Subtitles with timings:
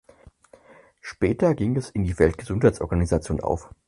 [1.01, 3.69] Später ging es in die Weltgesundheitsorganisation auf.